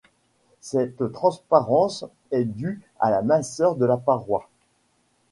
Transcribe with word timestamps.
Cette 0.61 1.11
transparence 1.11 2.05
est 2.31 2.45
due 2.45 2.81
à 2.99 3.11
la 3.11 3.21
minceur 3.21 3.75
de 3.75 3.85
la 3.85 3.97
paroi. 3.97 4.49